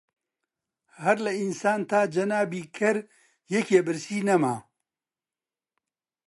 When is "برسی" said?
3.87-4.19